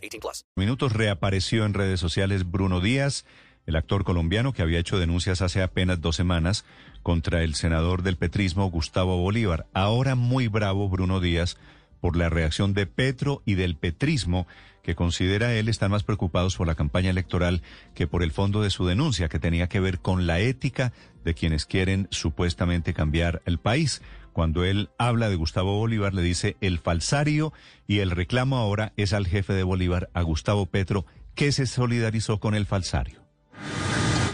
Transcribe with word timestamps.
18 0.00 0.20
plus. 0.20 0.44
Minutos 0.56 0.92
reapareció 0.92 1.64
en 1.64 1.74
redes 1.74 2.00
sociales 2.00 2.50
Bruno 2.50 2.80
Díaz, 2.80 3.24
el 3.66 3.76
actor 3.76 4.04
colombiano 4.04 4.52
que 4.52 4.62
había 4.62 4.78
hecho 4.78 4.98
denuncias 4.98 5.42
hace 5.42 5.62
apenas 5.62 6.00
dos 6.00 6.16
semanas 6.16 6.64
contra 7.02 7.42
el 7.42 7.54
senador 7.54 8.02
del 8.02 8.16
petrismo 8.16 8.70
Gustavo 8.70 9.18
Bolívar. 9.18 9.66
Ahora 9.72 10.14
muy 10.14 10.48
bravo 10.48 10.88
Bruno 10.88 11.20
Díaz 11.20 11.56
por 12.00 12.16
la 12.16 12.28
reacción 12.28 12.74
de 12.74 12.86
Petro 12.86 13.42
y 13.44 13.54
del 13.54 13.76
petrismo 13.76 14.46
que 14.82 14.94
considera 14.94 15.52
él 15.54 15.68
están 15.68 15.90
más 15.90 16.02
preocupados 16.02 16.56
por 16.56 16.66
la 16.66 16.74
campaña 16.74 17.10
electoral 17.10 17.62
que 17.94 18.06
por 18.06 18.22
el 18.22 18.32
fondo 18.32 18.62
de 18.62 18.70
su 18.70 18.86
denuncia, 18.86 19.28
que 19.28 19.38
tenía 19.38 19.68
que 19.68 19.80
ver 19.80 20.00
con 20.00 20.26
la 20.26 20.40
ética 20.40 20.92
de 21.24 21.34
quienes 21.34 21.66
quieren 21.66 22.08
supuestamente 22.10 22.94
cambiar 22.94 23.42
el 23.44 23.58
país. 23.58 24.00
Cuando 24.32 24.64
él 24.64 24.90
habla 24.98 25.28
de 25.28 25.36
Gustavo 25.36 25.76
Bolívar, 25.76 26.14
le 26.14 26.22
dice 26.22 26.56
el 26.60 26.78
falsario 26.78 27.52
y 27.86 27.98
el 27.98 28.10
reclamo 28.10 28.56
ahora 28.56 28.92
es 28.96 29.12
al 29.12 29.26
jefe 29.26 29.52
de 29.52 29.62
Bolívar, 29.62 30.10
a 30.14 30.22
Gustavo 30.22 30.66
Petro, 30.66 31.06
que 31.34 31.52
se 31.52 31.66
solidarizó 31.66 32.40
con 32.40 32.54
el 32.54 32.66
falsario. 32.66 33.20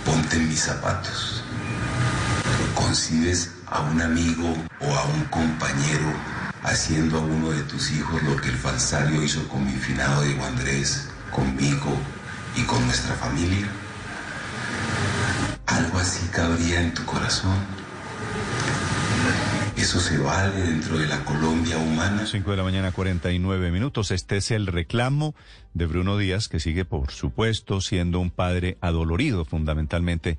Ponte 0.05 0.39
mis 0.39 0.61
zapatos. 0.61 1.43
Concibes 2.75 3.53
a 3.67 3.83
un 3.83 4.01
amigo 4.01 4.55
o 4.81 4.95
a 4.95 5.05
un 5.07 5.25
compañero 5.25 6.13
haciendo 6.67 7.19
a 7.19 7.21
uno 7.21 7.51
de 7.51 7.63
tus 7.63 7.93
hijos 7.93 8.23
lo 8.25 8.37
que 8.37 8.49
el 8.49 8.57
falsario 8.57 9.23
hizo 9.23 9.47
con 9.49 9.65
mi 9.65 9.73
finado 9.73 10.23
Diego 10.23 10.45
Andrés, 10.45 11.09
conmigo 11.31 11.97
y 12.57 12.63
con 12.63 12.85
nuestra 12.87 13.15
familia? 13.15 13.69
¿Algo 15.67 15.99
así 15.99 16.27
cabría 16.29 16.81
en 16.81 16.93
tu 16.93 17.05
corazón? 17.05 17.57
¿Eso 19.87 20.01
se 20.01 20.19
vale 20.19 20.63
dentro 20.63 20.99
de 20.99 21.07
la 21.07 21.25
Colombia 21.25 21.79
humana? 21.79 22.27
5 22.27 22.51
de 22.51 22.57
la 22.57 22.65
mañana, 22.65 22.91
49 22.91 23.71
minutos. 23.71 24.11
Este 24.11 24.39
es 24.39 24.51
el 24.51 24.67
reclamo 24.67 25.37
de 25.75 25.87
Bruno 25.87 26.19
Díaz, 26.19 26.49
que 26.49 26.59
sigue, 26.59 26.85
por 26.85 27.13
supuesto, 27.13 27.81
siendo 27.81 28.19
un 28.19 28.33
padre 28.33 28.79
adolorido, 28.81 29.45
fundamentalmente 29.45 30.39